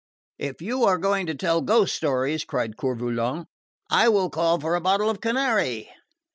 [0.49, 3.45] '""If you are going to tell ghost stories," cried Coeur Volant,
[3.91, 5.91] "I will call for a bottle of Canary!"